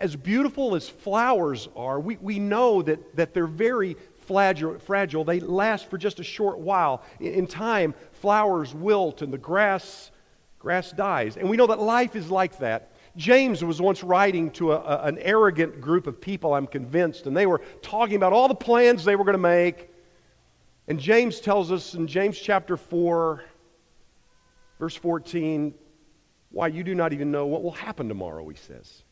As 0.00 0.14
beautiful 0.14 0.76
as 0.76 0.86
flowers 0.86 1.68
are, 1.74 1.98
we, 1.98 2.18
we 2.18 2.38
know 2.38 2.82
that, 2.82 3.16
that 3.16 3.32
they're 3.32 3.46
very 3.46 3.96
fragile. 4.28 5.24
They 5.24 5.40
last 5.40 5.90
for 5.90 5.98
just 5.98 6.20
a 6.20 6.24
short 6.24 6.58
while. 6.58 7.02
In, 7.20 7.32
in 7.32 7.46
time, 7.46 7.94
flowers 8.12 8.74
wilt 8.74 9.22
and 9.22 9.32
the 9.32 9.38
grass, 9.38 10.10
grass 10.58 10.92
dies. 10.92 11.36
And 11.36 11.48
we 11.48 11.56
know 11.56 11.66
that 11.66 11.80
life 11.80 12.14
is 12.14 12.30
like 12.30 12.58
that. 12.58 12.92
James 13.16 13.64
was 13.64 13.80
once 13.80 14.04
writing 14.04 14.50
to 14.52 14.72
a, 14.72 14.76
a, 14.76 15.02
an 15.04 15.18
arrogant 15.18 15.80
group 15.80 16.06
of 16.06 16.20
people, 16.20 16.54
I'm 16.54 16.68
convinced, 16.68 17.26
and 17.26 17.36
they 17.36 17.46
were 17.46 17.60
talking 17.82 18.16
about 18.16 18.32
all 18.32 18.46
the 18.46 18.54
plans 18.54 19.04
they 19.04 19.16
were 19.16 19.24
going 19.24 19.32
to 19.32 19.38
make. 19.38 19.90
And 20.86 21.00
James 21.00 21.40
tells 21.40 21.72
us 21.72 21.94
in 21.94 22.06
James 22.06 22.38
chapter 22.38 22.76
4, 22.76 23.42
verse 24.78 24.94
14, 24.94 25.74
why 26.50 26.68
you 26.68 26.84
do 26.84 26.94
not 26.94 27.12
even 27.12 27.30
know 27.30 27.46
what 27.46 27.62
will 27.62 27.72
happen 27.72 28.08
tomorrow, 28.08 28.48
he 28.48 28.56
says. 28.56 29.02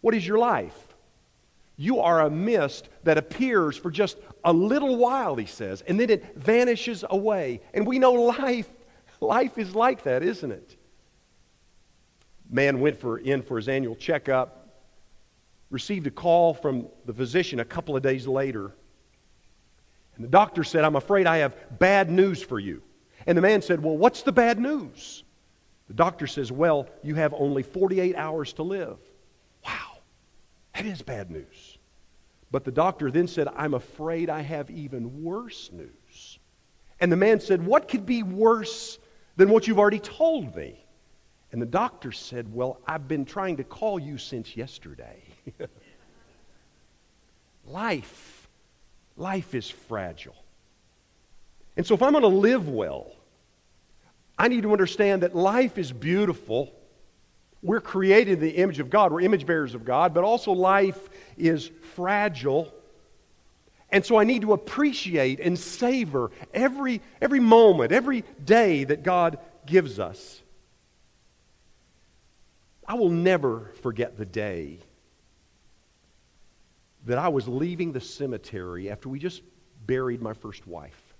What 0.00 0.14
is 0.14 0.26
your 0.26 0.38
life? 0.38 0.91
You 1.76 2.00
are 2.00 2.20
a 2.20 2.30
mist 2.30 2.88
that 3.04 3.18
appears 3.18 3.76
for 3.76 3.90
just 3.90 4.18
a 4.44 4.52
little 4.52 4.96
while, 4.96 5.36
he 5.36 5.46
says, 5.46 5.82
and 5.82 5.98
then 5.98 6.10
it 6.10 6.36
vanishes 6.36 7.04
away. 7.08 7.60
And 7.74 7.86
we 7.86 7.98
know 7.98 8.12
life, 8.12 8.68
life 9.20 9.58
is 9.58 9.74
like 9.74 10.02
that, 10.04 10.22
isn't 10.22 10.52
it? 10.52 10.76
Man 12.50 12.80
went 12.80 13.00
for, 13.00 13.18
in 13.18 13.42
for 13.42 13.56
his 13.56 13.68
annual 13.68 13.96
checkup, 13.96 14.68
received 15.70 16.06
a 16.06 16.10
call 16.10 16.52
from 16.52 16.86
the 17.06 17.14
physician 17.14 17.60
a 17.60 17.64
couple 17.64 17.96
of 17.96 18.02
days 18.02 18.26
later. 18.26 18.72
And 20.16 20.24
the 20.24 20.28
doctor 20.28 20.62
said, 20.62 20.84
I'm 20.84 20.96
afraid 20.96 21.26
I 21.26 21.38
have 21.38 21.56
bad 21.78 22.10
news 22.10 22.42
for 22.42 22.58
you. 22.60 22.82
And 23.26 23.38
the 23.38 23.42
man 23.42 23.62
said, 23.62 23.82
Well, 23.82 23.96
what's 23.96 24.22
the 24.22 24.32
bad 24.32 24.58
news? 24.58 25.24
The 25.88 25.94
doctor 25.94 26.26
says, 26.26 26.52
Well, 26.52 26.88
you 27.02 27.14
have 27.14 27.32
only 27.34 27.62
48 27.62 28.16
hours 28.16 28.52
to 28.54 28.62
live. 28.62 28.98
That 30.74 30.86
is 30.86 31.02
bad 31.02 31.30
news. 31.30 31.78
But 32.50 32.64
the 32.64 32.70
doctor 32.70 33.10
then 33.10 33.28
said, 33.28 33.48
I'm 33.56 33.74
afraid 33.74 34.28
I 34.28 34.42
have 34.42 34.70
even 34.70 35.22
worse 35.22 35.70
news. 35.72 36.38
And 37.00 37.10
the 37.10 37.16
man 37.16 37.40
said, 37.40 37.64
What 37.64 37.88
could 37.88 38.06
be 38.06 38.22
worse 38.22 38.98
than 39.36 39.48
what 39.48 39.66
you've 39.66 39.78
already 39.78 39.98
told 39.98 40.54
me? 40.54 40.84
And 41.50 41.60
the 41.60 41.66
doctor 41.66 42.12
said, 42.12 42.52
Well, 42.52 42.80
I've 42.86 43.08
been 43.08 43.24
trying 43.24 43.56
to 43.56 43.64
call 43.64 43.98
you 43.98 44.18
since 44.18 44.56
yesterday. 44.56 45.22
life, 47.66 48.48
life 49.16 49.54
is 49.54 49.68
fragile. 49.68 50.36
And 51.76 51.86
so 51.86 51.94
if 51.94 52.02
I'm 52.02 52.12
going 52.12 52.22
to 52.22 52.28
live 52.28 52.68
well, 52.68 53.12
I 54.38 54.48
need 54.48 54.62
to 54.62 54.72
understand 54.72 55.22
that 55.22 55.34
life 55.34 55.78
is 55.78 55.92
beautiful. 55.92 56.72
We're 57.62 57.80
created 57.80 58.34
in 58.34 58.40
the 58.40 58.50
image 58.50 58.80
of 58.80 58.90
God. 58.90 59.12
We're 59.12 59.20
image 59.20 59.46
bearers 59.46 59.74
of 59.74 59.84
God, 59.84 60.12
but 60.14 60.24
also 60.24 60.52
life 60.52 61.08
is 61.36 61.70
fragile. 61.94 62.72
And 63.90 64.04
so 64.04 64.18
I 64.18 64.24
need 64.24 64.42
to 64.42 64.52
appreciate 64.52 65.38
and 65.38 65.56
savor 65.58 66.30
every, 66.52 67.00
every 67.20 67.40
moment, 67.40 67.92
every 67.92 68.24
day 68.44 68.84
that 68.84 69.02
God 69.02 69.38
gives 69.64 69.98
us. 69.98 70.40
I 72.86 72.94
will 72.94 73.10
never 73.10 73.70
forget 73.82 74.16
the 74.16 74.26
day 74.26 74.78
that 77.06 77.18
I 77.18 77.28
was 77.28 77.46
leaving 77.46 77.92
the 77.92 78.00
cemetery 78.00 78.90
after 78.90 79.08
we 79.08 79.18
just 79.18 79.42
buried 79.86 80.20
my 80.20 80.34
first 80.34 80.66
wife. 80.66 81.14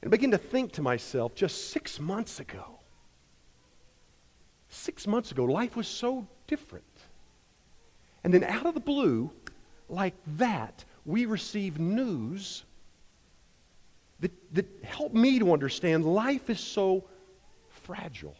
And 0.00 0.08
I 0.08 0.10
began 0.10 0.30
to 0.30 0.38
think 0.38 0.72
to 0.72 0.82
myself, 0.82 1.34
just 1.34 1.70
six 1.70 1.98
months 1.98 2.40
ago, 2.40 2.75
six 4.68 5.06
months 5.06 5.30
ago, 5.30 5.44
life 5.44 5.76
was 5.76 5.86
so 5.86 6.26
different. 6.46 6.84
And 8.24 8.34
then 8.34 8.44
out 8.44 8.66
of 8.66 8.74
the 8.74 8.80
blue, 8.80 9.30
like 9.88 10.14
that, 10.38 10.84
we 11.04 11.26
receive 11.26 11.78
news 11.78 12.64
that, 14.20 14.32
that 14.54 14.66
helped 14.82 15.14
me 15.14 15.38
to 15.38 15.52
understand 15.52 16.04
life 16.04 16.50
is 16.50 16.60
so 16.60 17.04
fragile. 17.84 18.36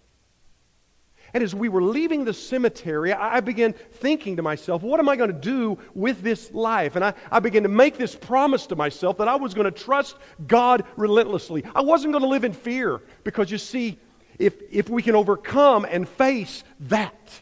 And 1.35 1.43
as 1.43 1.55
we 1.55 1.69
were 1.69 1.83
leaving 1.83 2.25
the 2.25 2.33
cemetery, 2.33 3.13
I 3.13 3.41
began 3.41 3.73
thinking 3.73 4.37
to 4.37 4.43
myself, 4.43 4.83
what 4.83 5.01
am 5.01 5.09
I 5.09 5.17
going 5.17 5.33
to 5.33 5.39
do 5.39 5.77
with 5.93 6.23
this 6.23 6.53
life? 6.53 6.97
And 6.97 7.05
I, 7.05 7.15
I 7.31 7.41
began 7.41 7.63
to 7.65 7.69
make 7.69 7.99
this 7.99 8.15
promise 8.15 8.67
to 8.69 8.77
myself 8.77 9.19
that 9.19 9.29
I 9.29 9.37
was 9.37 9.53
going 9.53 9.67
to 9.67 9.71
trust 9.71 10.17
God 10.47 10.85
relentlessly. 10.97 11.65
I 11.75 11.83
wasn't 11.83 12.13
going 12.13 12.23
to 12.23 12.29
live 12.29 12.45
in 12.45 12.53
fear 12.53 13.03
because 13.25 13.51
you 13.51 13.59
see, 13.59 13.99
if, 14.39 14.55
if 14.71 14.89
we 14.89 15.03
can 15.03 15.15
overcome 15.15 15.87
and 15.89 16.09
face 16.09 16.65
that, 16.81 17.41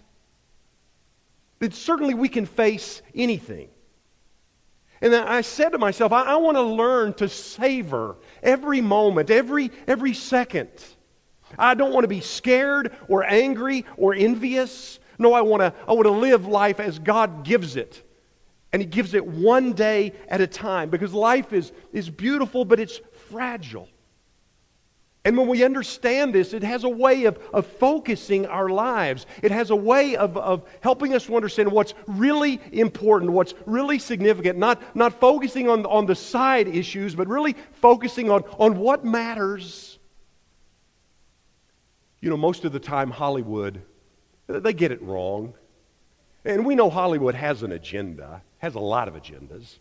then 1.59 1.73
certainly 1.73 2.15
we 2.15 2.29
can 2.29 2.47
face 2.47 3.03
anything. 3.15 3.69
And 5.01 5.15
I 5.15 5.43
said 5.43 5.71
to 5.71 5.79
myself, 5.79 6.13
I, 6.13 6.23
I 6.23 6.37
want 6.37 6.57
to 6.57 6.63
learn 6.63 7.15
to 7.15 7.29
savor 7.29 8.17
every 8.43 8.81
moment, 8.81 9.31
every, 9.31 9.71
every 9.87 10.15
second. 10.15 10.71
I 11.59 11.75
don't 11.75 11.93
want 11.93 12.05
to 12.05 12.09
be 12.09 12.21
scared 12.21 12.97
or 13.09 13.25
angry 13.25 13.85
or 13.97 14.15
envious. 14.15 14.99
No, 15.19 15.33
I 15.33 15.43
want 15.43 15.61
to, 15.61 15.75
I 15.87 15.93
want 15.93 16.07
to 16.07 16.11
live 16.11 16.47
life 16.47 16.81
as 16.81 16.99
God 16.99 17.45
gives 17.45 17.77
it. 17.77 18.03
And 18.73 18.81
He 18.81 18.87
gives 18.87 19.15
it 19.15 19.25
one 19.25 19.73
day 19.73 20.13
at 20.29 20.41
a 20.41 20.47
time 20.47 20.91
because 20.91 21.13
life 21.13 21.53
is, 21.53 21.73
is 21.93 22.09
beautiful, 22.09 22.65
but 22.65 22.81
it's 22.81 23.01
fragile. 23.31 23.89
And 25.25 25.39
when 25.39 25.49
we 25.49 25.65
understand 25.65 26.35
this, 26.35 26.53
it 26.53 26.63
has 26.63 26.85
a 26.85 26.89
way 26.89 27.25
of, 27.25 27.39
of 27.53 27.67
focusing 27.67 28.45
our 28.47 28.69
lives. 28.69 29.25
It 29.43 29.51
has 29.51 29.71
a 29.71 29.77
way 29.77 30.17
of, 30.17 30.37
of 30.37 30.69
helping 30.81 31.15
us 31.15 31.25
to 31.27 31.37
understand 31.37 31.73
what's 31.73 31.95
really 32.07 32.61
important, 32.73 33.33
what's 33.33 33.55
really 33.65 33.99
significant, 33.99 34.59
not, 34.59 34.83
not 34.95 35.19
focusing 35.19 35.71
on, 35.71 35.87
on 35.87 36.05
the 36.05 36.15
side 36.15 36.69
issues, 36.69 37.15
but 37.15 37.27
really 37.27 37.57
focusing 37.73 38.31
on, 38.31 38.43
on 38.59 38.79
what 38.79 39.05
matters 39.05 39.99
you 42.25 42.31
know, 42.31 42.39
most 42.39 42.65
of 42.65 42.73
the 42.73 42.81
time, 42.81 43.11
Hollywood, 43.11 43.83
they 44.47 44.73
get 44.73 44.91
it 44.91 45.03
wrong. 45.03 45.53
And 46.47 46.65
we 46.65 46.75
know 46.75 46.89
Hollywood 46.89 47.35
has 47.35 47.63
an 47.63 47.71
agenda, 47.71 48.41
has 48.57 48.77
a 48.77 48.81
lot 48.81 49.09
of 49.09 49.15
agendas. 49.15 49.77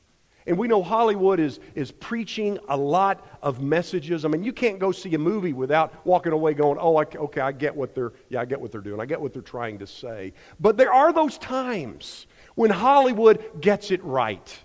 And 0.46 0.58
we 0.58 0.68
know 0.68 0.84
Hollywood 0.84 1.40
is, 1.40 1.60
is 1.74 1.92
preaching 1.92 2.60
a 2.68 2.76
lot 2.76 3.26
of 3.42 3.62
messages. 3.62 4.26
I 4.26 4.28
mean, 4.28 4.44
you 4.44 4.52
can't 4.52 4.78
go 4.78 4.92
see 4.92 5.14
a 5.16 5.20
movie 5.20 5.54
without 5.54 6.06
walking 6.06 6.34
away 6.34 6.54
going, 6.54 6.78
oh, 6.80 6.98
I, 6.98 7.06
okay, 7.16 7.42
I 7.42 7.52
get 7.52 7.76
what 7.76 7.96
they're, 7.96 8.12
yeah, 8.30 8.42
I 8.42 8.46
get 8.46 8.60
what 8.60 8.72
they're 8.72 8.82
doing. 8.82 9.00
I 9.00 9.06
get 9.06 9.22
what 9.22 9.32
they're 9.32 9.42
trying 9.42 9.80
to 9.80 9.88
say. 9.88 10.34
But 10.60 10.76
there 10.76 10.92
are 10.92 11.14
those 11.14 11.38
times 11.38 12.28
when 12.56 12.72
Hollywood 12.72 13.62
gets 13.62 13.90
it 13.92 14.04
right. 14.04 14.60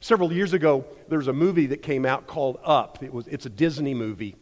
Several 0.00 0.32
years 0.32 0.52
ago, 0.52 0.84
there 1.08 1.18
was 1.18 1.28
a 1.28 1.32
movie 1.32 1.66
that 1.68 1.82
came 1.82 2.04
out 2.04 2.26
called 2.26 2.58
Up. 2.62 3.02
It 3.02 3.12
was, 3.12 3.26
it's 3.28 3.46
a 3.46 3.50
Disney 3.50 3.94
movie. 3.94 4.36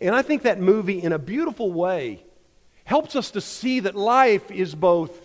And 0.00 0.14
I 0.14 0.22
think 0.22 0.42
that 0.42 0.60
movie, 0.60 1.02
in 1.02 1.12
a 1.12 1.18
beautiful 1.18 1.72
way, 1.72 2.24
helps 2.84 3.16
us 3.16 3.32
to 3.32 3.40
see 3.40 3.80
that 3.80 3.96
life 3.96 4.50
is 4.50 4.74
both 4.74 5.20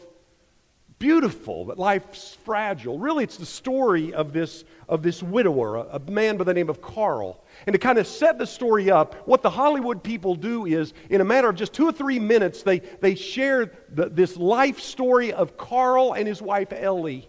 beautiful, 1.01 1.65
that 1.65 1.79
life's 1.79 2.37
fragile. 2.45 2.99
Really, 2.99 3.23
it's 3.23 3.35
the 3.35 3.45
story 3.45 4.13
of 4.13 4.31
this, 4.31 4.63
of 4.87 5.01
this 5.01 5.21
widower, 5.23 5.77
a, 5.77 5.97
a 5.97 5.99
man 5.99 6.37
by 6.37 6.43
the 6.45 6.53
name 6.53 6.69
of 6.69 6.79
Carl. 6.81 7.43
And 7.65 7.73
to 7.73 7.79
kind 7.79 7.97
of 7.97 8.05
set 8.05 8.37
the 8.37 8.45
story 8.45 8.91
up, 8.91 9.27
what 9.27 9.41
the 9.41 9.49
Hollywood 9.49 10.03
people 10.03 10.35
do 10.35 10.67
is, 10.67 10.93
in 11.09 11.19
a 11.19 11.25
matter 11.25 11.49
of 11.49 11.55
just 11.55 11.73
two 11.73 11.89
or 11.89 11.91
three 11.91 12.19
minutes, 12.19 12.61
they, 12.61 12.79
they 12.79 13.15
share 13.15 13.71
the, 13.89 14.09
this 14.09 14.37
life 14.37 14.79
story 14.79 15.33
of 15.33 15.57
Carl 15.57 16.13
and 16.13 16.27
his 16.27 16.41
wife 16.41 16.71
Ellie. 16.71 17.27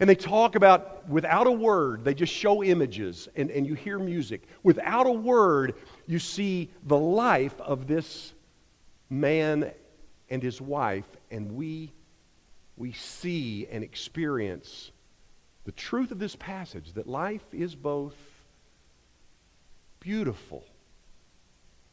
And 0.00 0.10
they 0.10 0.16
talk 0.16 0.56
about, 0.56 1.08
without 1.08 1.46
a 1.46 1.52
word, 1.52 2.04
they 2.04 2.14
just 2.14 2.32
show 2.32 2.64
images 2.64 3.28
and, 3.36 3.50
and 3.52 3.64
you 3.64 3.74
hear 3.74 4.00
music. 4.00 4.42
Without 4.64 5.06
a 5.06 5.12
word, 5.12 5.74
you 6.08 6.18
see 6.18 6.68
the 6.84 6.98
life 6.98 7.58
of 7.60 7.86
this 7.86 8.34
man 9.08 9.70
and 10.28 10.42
his 10.42 10.60
wife, 10.60 11.06
and 11.30 11.52
we, 11.52 11.92
we 12.76 12.92
see 12.92 13.66
and 13.70 13.84
experience 13.84 14.90
the 15.64 15.72
truth 15.72 16.10
of 16.10 16.18
this 16.18 16.36
passage 16.36 16.92
that 16.94 17.06
life 17.06 17.44
is 17.52 17.74
both 17.74 18.16
beautiful, 20.00 20.64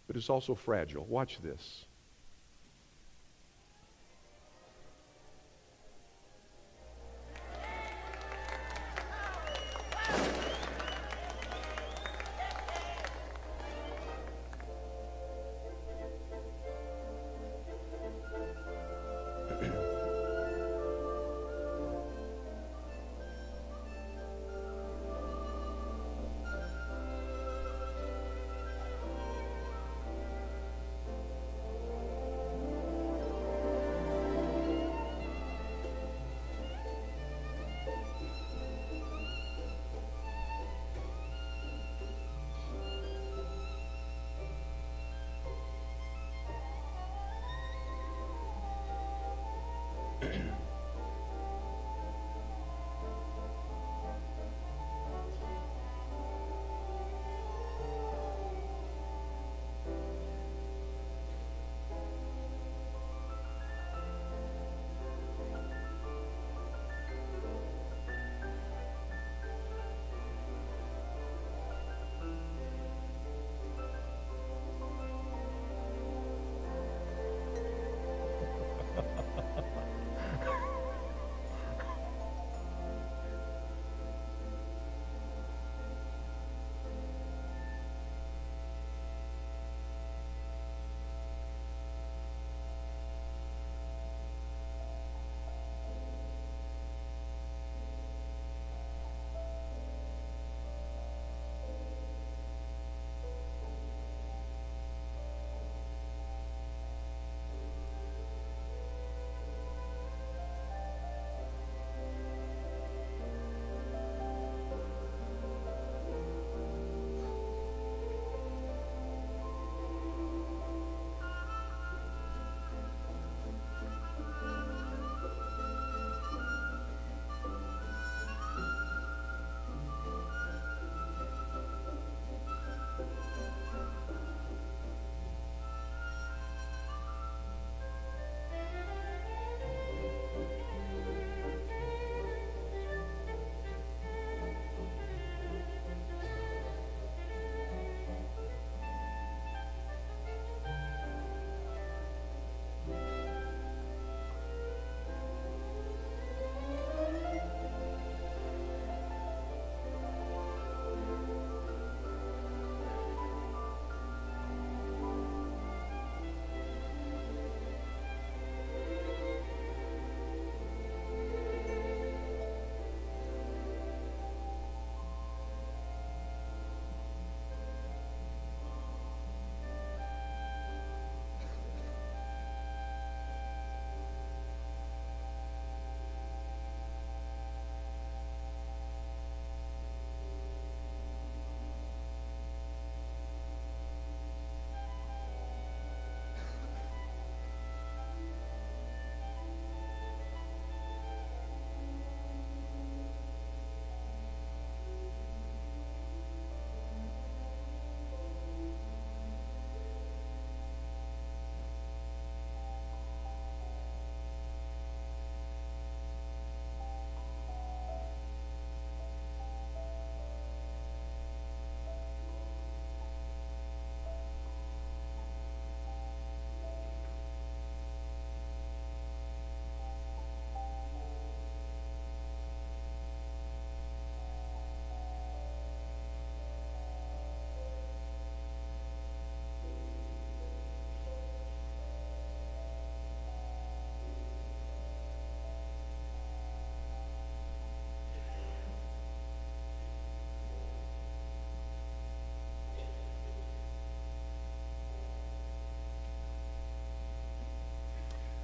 but 0.08 0.16
it's 0.16 0.30
also 0.30 0.56
fragile. 0.56 1.06
Watch 1.06 1.40
this. 1.42 1.86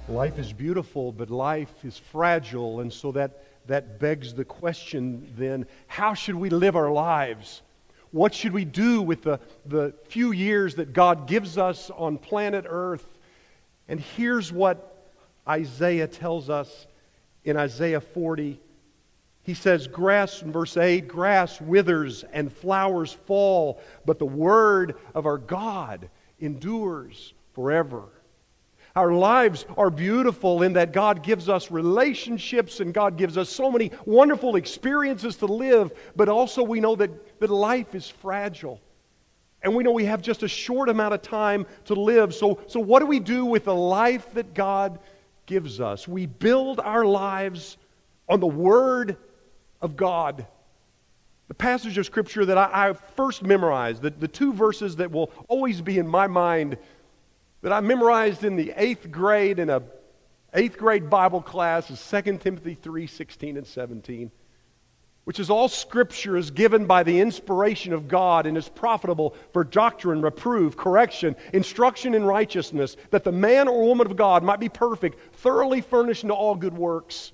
Life 0.08 0.38
is 0.38 0.52
beautiful, 0.52 1.10
but 1.10 1.30
life 1.30 1.84
is 1.84 1.98
fragile, 1.98 2.78
and 2.78 2.92
so 2.92 3.10
that, 3.12 3.42
that 3.66 3.98
begs 3.98 4.32
the 4.32 4.44
question 4.44 5.32
then 5.36 5.66
how 5.88 6.14
should 6.14 6.36
we 6.36 6.48
live 6.48 6.76
our 6.76 6.92
lives? 6.92 7.62
What 8.12 8.32
should 8.32 8.52
we 8.52 8.64
do 8.64 9.02
with 9.02 9.22
the, 9.22 9.40
the 9.64 9.94
few 10.04 10.30
years 10.30 10.76
that 10.76 10.92
God 10.92 11.26
gives 11.26 11.58
us 11.58 11.90
on 11.90 12.18
planet 12.18 12.66
Earth? 12.68 13.18
And 13.88 13.98
here's 13.98 14.52
what 14.52 15.10
Isaiah 15.48 16.06
tells 16.06 16.50
us 16.50 16.86
in 17.42 17.56
Isaiah 17.56 18.00
40. 18.00 18.60
He 19.42 19.54
says, 19.54 19.88
Grass, 19.88 20.40
in 20.40 20.52
verse 20.52 20.76
8, 20.76 21.08
grass 21.08 21.60
withers 21.60 22.24
and 22.32 22.52
flowers 22.52 23.12
fall, 23.12 23.80
but 24.04 24.20
the 24.20 24.26
word 24.26 24.94
of 25.16 25.26
our 25.26 25.38
God 25.38 26.08
endures 26.38 27.34
forever. 27.54 28.04
Our 28.96 29.12
lives 29.12 29.66
are 29.76 29.90
beautiful 29.90 30.62
in 30.62 30.72
that 30.72 30.94
God 30.94 31.22
gives 31.22 31.50
us 31.50 31.70
relationships 31.70 32.80
and 32.80 32.94
God 32.94 33.18
gives 33.18 33.36
us 33.36 33.50
so 33.50 33.70
many 33.70 33.92
wonderful 34.06 34.56
experiences 34.56 35.36
to 35.36 35.46
live, 35.46 35.92
but 36.16 36.30
also 36.30 36.62
we 36.62 36.80
know 36.80 36.96
that, 36.96 37.38
that 37.38 37.50
life 37.50 37.94
is 37.94 38.08
fragile. 38.08 38.80
And 39.62 39.74
we 39.74 39.84
know 39.84 39.90
we 39.90 40.06
have 40.06 40.22
just 40.22 40.42
a 40.42 40.48
short 40.48 40.88
amount 40.88 41.12
of 41.12 41.20
time 41.20 41.66
to 41.84 41.94
live. 41.94 42.34
So, 42.34 42.58
so 42.68 42.80
what 42.80 43.00
do 43.00 43.06
we 43.06 43.20
do 43.20 43.44
with 43.44 43.66
the 43.66 43.74
life 43.74 44.32
that 44.32 44.54
God 44.54 44.98
gives 45.44 45.78
us? 45.78 46.08
We 46.08 46.24
build 46.24 46.80
our 46.80 47.04
lives 47.04 47.76
on 48.30 48.40
the 48.40 48.46
Word 48.46 49.18
of 49.82 49.96
God. 49.96 50.46
The 51.48 51.54
passage 51.54 51.98
of 51.98 52.06
Scripture 52.06 52.46
that 52.46 52.56
I, 52.56 52.88
I 52.88 52.92
first 52.94 53.42
memorized, 53.42 54.00
the, 54.00 54.10
the 54.10 54.28
two 54.28 54.54
verses 54.54 54.96
that 54.96 55.10
will 55.10 55.30
always 55.48 55.82
be 55.82 55.98
in 55.98 56.08
my 56.08 56.26
mind 56.26 56.78
that 57.66 57.72
I 57.72 57.80
memorized 57.80 58.44
in 58.44 58.54
the 58.54 58.72
eighth 58.76 59.10
grade 59.10 59.58
in 59.58 59.70
a 59.70 59.82
eighth 60.54 60.78
grade 60.78 61.10
Bible 61.10 61.42
class 61.42 61.90
is 61.90 62.00
2 62.08 62.38
Timothy 62.38 62.74
3 62.74 63.08
16 63.08 63.56
and 63.56 63.66
17, 63.66 64.30
which 65.24 65.40
is 65.40 65.50
all 65.50 65.68
scripture 65.68 66.36
is 66.36 66.52
given 66.52 66.86
by 66.86 67.02
the 67.02 67.18
inspiration 67.18 67.92
of 67.92 68.06
God 68.06 68.46
and 68.46 68.56
is 68.56 68.68
profitable 68.68 69.34
for 69.52 69.64
doctrine, 69.64 70.22
reproof, 70.22 70.76
correction, 70.76 71.34
instruction 71.52 72.14
in 72.14 72.24
righteousness, 72.24 72.96
that 73.10 73.24
the 73.24 73.32
man 73.32 73.66
or 73.66 73.84
woman 73.84 74.06
of 74.06 74.16
God 74.16 74.44
might 74.44 74.60
be 74.60 74.68
perfect, 74.68 75.18
thoroughly 75.38 75.80
furnished 75.80 76.22
into 76.22 76.36
all 76.36 76.54
good 76.54 76.78
works. 76.78 77.32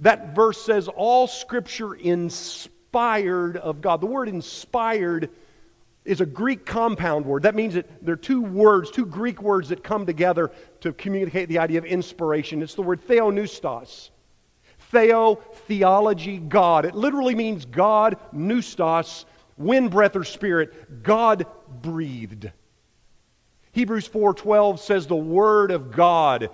That 0.00 0.34
verse 0.34 0.62
says 0.62 0.88
all 0.88 1.26
scripture 1.26 1.92
inspired 1.92 3.58
of 3.58 3.82
God. 3.82 4.00
The 4.00 4.06
word 4.06 4.30
inspired 4.30 5.28
is 6.06 6.20
a 6.20 6.26
Greek 6.26 6.64
compound 6.64 7.26
word. 7.26 7.42
That 7.42 7.54
means 7.54 7.74
that 7.74 8.04
there 8.04 8.14
are 8.14 8.16
two 8.16 8.40
words, 8.40 8.90
two 8.90 9.04
Greek 9.04 9.42
words 9.42 9.68
that 9.68 9.82
come 9.82 10.06
together 10.06 10.50
to 10.80 10.92
communicate 10.92 11.48
the 11.48 11.58
idea 11.58 11.78
of 11.78 11.84
inspiration. 11.84 12.62
It's 12.62 12.74
the 12.74 12.82
word 12.82 13.06
theopneustos. 13.06 14.10
Theo, 14.78 15.34
theology, 15.66 16.38
God. 16.38 16.84
It 16.84 16.94
literally 16.94 17.34
means 17.34 17.64
God, 17.64 18.16
pneustos, 18.32 19.24
wind, 19.58 19.90
breath, 19.90 20.14
or 20.14 20.24
spirit. 20.24 21.02
God 21.02 21.46
breathed. 21.82 22.50
Hebrews 23.72 24.08
4:12 24.08 24.78
says 24.78 25.06
the 25.06 25.16
word 25.16 25.70
of 25.70 25.90
God 25.90 26.50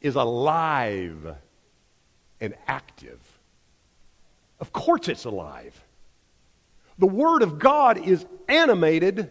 is 0.00 0.14
alive 0.14 1.34
and 2.40 2.54
active. 2.66 3.20
Of 4.60 4.72
course 4.72 5.08
it's 5.08 5.24
alive. 5.24 5.84
The 7.00 7.06
Word 7.06 7.42
of 7.42 7.58
God 7.58 8.06
is 8.06 8.24
animated 8.46 9.30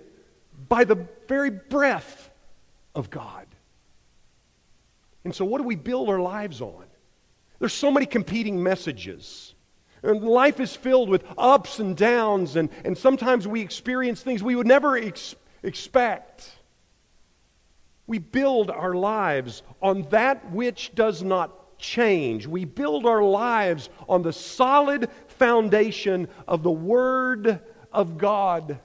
by 0.67 0.83
the 0.83 1.07
very 1.27 1.51
breath 1.51 2.31
of 2.95 3.11
God. 3.11 3.45
And 5.23 5.33
so, 5.33 5.45
what 5.45 5.59
do 5.61 5.67
we 5.67 5.75
build 5.75 6.09
our 6.09 6.19
lives 6.19 6.61
on? 6.61 6.85
There's 7.59 7.73
so 7.73 7.91
many 7.91 8.07
competing 8.07 8.61
messages. 8.61 9.53
And 10.01 10.23
life 10.23 10.59
is 10.59 10.75
filled 10.75 11.09
with 11.09 11.23
ups 11.37 11.79
and 11.79 11.95
downs, 11.95 12.55
and, 12.55 12.69
and 12.83 12.97
sometimes 12.97 13.47
we 13.47 13.61
experience 13.61 14.21
things 14.21 14.41
we 14.41 14.55
would 14.55 14.65
never 14.65 14.97
ex- 14.97 15.35
expect. 15.61 16.49
We 18.07 18.17
build 18.17 18.71
our 18.71 18.95
lives 18.95 19.61
on 19.81 20.03
that 20.09 20.51
which 20.51 20.95
does 20.95 21.21
not 21.21 21.77
change. 21.77 22.47
We 22.47 22.65
build 22.65 23.05
our 23.05 23.21
lives 23.21 23.89
on 24.07 24.21
the 24.21 24.33
solid 24.33 25.09
foundation 25.39 26.27
of 26.47 26.61
the 26.61 26.71
Word 26.71 27.59
of 27.91 28.17
God. 28.17 28.79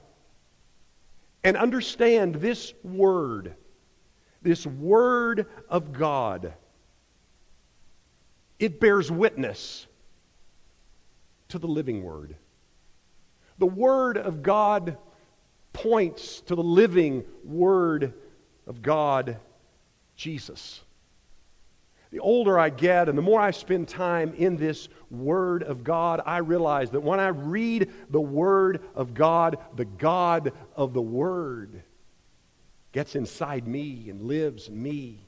And 1.43 1.57
understand 1.57 2.35
this 2.35 2.73
Word, 2.83 3.53
this 4.41 4.65
Word 4.65 5.45
of 5.69 5.93
God, 5.93 6.53
it 8.57 8.79
bears 8.79 9.11
witness 9.11 9.85
to 11.49 11.59
the 11.59 11.67
living 11.67 12.03
Word. 12.03 12.35
The 13.59 13.67
Word 13.67 14.17
of 14.17 14.41
God 14.41 14.97
points 15.73 16.41
to 16.41 16.55
the 16.55 16.63
living 16.63 17.25
Word 17.43 18.13
of 18.65 18.81
God, 18.81 19.37
Jesus. 20.15 20.81
The 22.15 22.21
older 22.21 22.57
I 22.57 22.69
get 22.69 23.09
and 23.09 23.17
the 23.17 23.21
more 23.21 23.41
I 23.41 23.51
spend 23.51 23.89
time 23.89 24.33
in 24.37 24.55
this 24.55 24.87
Word 25.11 25.63
of 25.63 25.83
God, 25.83 26.21
I 26.25 26.37
realize 26.37 26.89
that 26.91 27.01
when 27.01 27.19
I 27.19 27.27
read 27.27 27.91
the 28.09 28.21
Word 28.21 28.85
of 28.95 29.13
God, 29.13 29.57
the 29.75 29.83
God 29.83 30.53
of 30.77 30.93
the 30.93 31.01
Word 31.01 31.83
gets 32.93 33.17
inside 33.17 33.67
me 33.67 34.09
and 34.09 34.21
lives 34.21 34.69
in 34.69 34.81
me, 34.81 35.25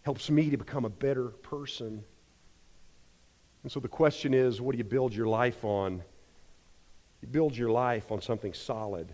helps 0.00 0.30
me 0.30 0.48
to 0.48 0.56
become 0.56 0.86
a 0.86 0.88
better 0.88 1.26
person. 1.28 2.02
And 3.62 3.70
so 3.70 3.78
the 3.78 3.86
question 3.86 4.32
is 4.32 4.62
what 4.62 4.72
do 4.72 4.78
you 4.78 4.84
build 4.84 5.14
your 5.14 5.28
life 5.28 5.62
on? 5.62 6.02
You 7.20 7.28
build 7.28 7.54
your 7.54 7.70
life 7.70 8.10
on 8.10 8.22
something 8.22 8.54
solid 8.54 9.12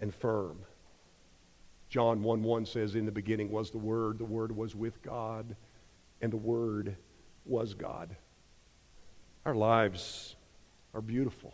and 0.00 0.14
firm. 0.14 0.60
John 1.90 2.22
1 2.22 2.42
1 2.42 2.64
says, 2.64 2.94
In 2.94 3.04
the 3.04 3.12
beginning 3.12 3.50
was 3.50 3.70
the 3.70 3.76
Word, 3.76 4.16
the 4.16 4.24
Word 4.24 4.50
was 4.56 4.74
with 4.74 5.02
God 5.02 5.54
and 6.24 6.32
the 6.32 6.38
Word 6.38 6.96
was 7.44 7.74
God. 7.74 8.16
Our 9.44 9.54
lives 9.54 10.36
are 10.94 11.02
beautiful, 11.02 11.52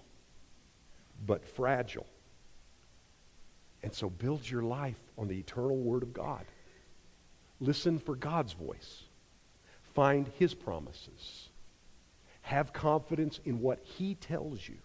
but 1.27 1.45
fragile. 1.45 2.07
And 3.83 3.93
so 3.93 4.09
build 4.09 4.49
your 4.49 4.63
life 4.63 5.01
on 5.19 5.27
the 5.27 5.37
eternal 5.37 5.77
Word 5.77 6.05
of 6.05 6.13
God. 6.13 6.45
Listen 7.59 7.99
for 7.99 8.15
God's 8.15 8.53
voice. 8.53 9.03
Find 9.93 10.31
His 10.39 10.55
promises. 10.55 11.49
Have 12.43 12.73
confidence 12.73 13.41
in 13.45 13.61
what 13.61 13.81
He 13.83 14.15
tells 14.15 14.69
you. 14.69 14.79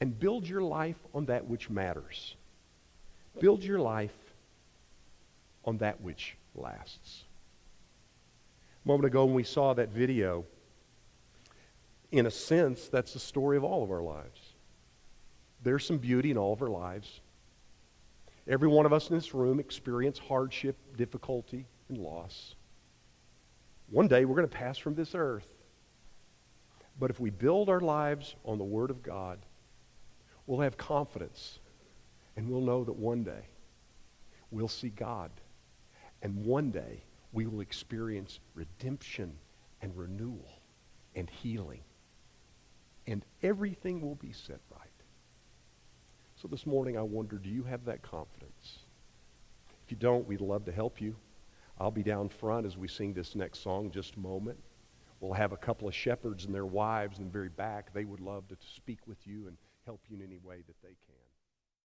And 0.00 0.18
build 0.18 0.48
your 0.48 0.62
life 0.62 0.96
on 1.12 1.26
that 1.26 1.46
which 1.46 1.68
matters. 1.68 2.36
Build 3.38 3.62
your 3.62 3.80
life 3.80 4.16
on 5.66 5.76
that 5.76 6.00
which 6.00 6.38
lasts. 6.54 7.24
A 8.84 8.88
moment 8.88 9.06
ago 9.06 9.24
when 9.24 9.34
we 9.34 9.42
saw 9.42 9.74
that 9.74 9.90
video, 9.90 10.44
in 12.10 12.26
a 12.26 12.30
sense, 12.30 12.88
that's 12.88 13.12
the 13.12 13.18
story 13.18 13.56
of 13.56 13.64
all 13.64 13.82
of 13.82 13.90
our 13.90 14.02
lives. 14.02 14.40
There's 15.62 15.84
some 15.84 15.98
beauty 15.98 16.30
in 16.30 16.38
all 16.38 16.52
of 16.52 16.62
our 16.62 16.68
lives. 16.68 17.20
Every 18.46 18.68
one 18.68 18.86
of 18.86 18.92
us 18.92 19.10
in 19.10 19.16
this 19.16 19.34
room 19.34 19.60
experience 19.60 20.18
hardship, 20.18 20.76
difficulty, 20.96 21.66
and 21.88 21.98
loss. 21.98 22.54
One 23.90 24.08
day 24.08 24.24
we're 24.24 24.36
going 24.36 24.48
to 24.48 24.56
pass 24.56 24.78
from 24.78 24.94
this 24.94 25.14
earth. 25.14 25.46
But 26.98 27.10
if 27.10 27.20
we 27.20 27.30
build 27.30 27.68
our 27.68 27.80
lives 27.80 28.34
on 28.44 28.58
the 28.58 28.64
Word 28.64 28.90
of 28.90 29.02
God, 29.02 29.38
we'll 30.46 30.60
have 30.60 30.76
confidence 30.76 31.58
and 32.36 32.48
we'll 32.48 32.60
know 32.60 32.84
that 32.84 32.96
one 32.96 33.22
day 33.22 33.42
we'll 34.50 34.68
see 34.68 34.88
God. 34.88 35.30
And 36.22 36.44
one 36.44 36.70
day 36.70 37.02
we 37.32 37.46
will 37.46 37.60
experience 37.60 38.40
redemption 38.54 39.32
and 39.82 39.96
renewal 39.96 40.60
and 41.14 41.28
healing. 41.28 41.80
And 43.06 43.24
everything 43.42 44.00
will 44.00 44.16
be 44.16 44.32
set 44.32 44.60
right. 44.70 44.88
So 46.36 46.48
this 46.48 46.66
morning 46.66 46.96
I 46.96 47.02
wonder, 47.02 47.36
do 47.36 47.48
you 47.48 47.64
have 47.64 47.84
that 47.86 48.02
confidence? 48.02 48.78
If 49.84 49.90
you 49.90 49.96
don't, 49.96 50.26
we'd 50.26 50.40
love 50.40 50.64
to 50.66 50.72
help 50.72 51.00
you. 51.00 51.16
I'll 51.80 51.90
be 51.90 52.02
down 52.02 52.28
front 52.28 52.66
as 52.66 52.76
we 52.76 52.88
sing 52.88 53.12
this 53.12 53.34
next 53.34 53.62
song 53.62 53.90
just 53.90 54.16
a 54.16 54.20
moment. 54.20 54.58
We'll 55.20 55.32
have 55.32 55.52
a 55.52 55.56
couple 55.56 55.88
of 55.88 55.94
shepherds 55.94 56.44
and 56.44 56.54
their 56.54 56.66
wives 56.66 57.18
in 57.18 57.24
the 57.24 57.30
very 57.30 57.48
back. 57.48 57.92
They 57.92 58.04
would 58.04 58.20
love 58.20 58.46
to 58.48 58.56
speak 58.74 58.98
with 59.06 59.26
you 59.26 59.48
and 59.48 59.56
help 59.84 60.00
you 60.08 60.16
in 60.16 60.22
any 60.22 60.38
way 60.44 60.62
that 60.66 60.76
they 60.82 60.94
can. 61.06 61.17